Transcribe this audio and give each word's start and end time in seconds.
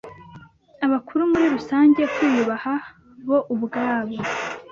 abakuru 0.85 1.21
muri 1.31 1.45
rusange, 1.55 2.01
kwiyubaha 2.13 2.73
bo 3.27 3.39
ubwabo, 3.53 4.17